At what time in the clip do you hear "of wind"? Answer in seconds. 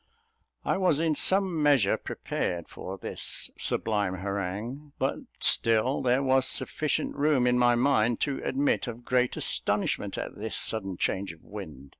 11.33-11.89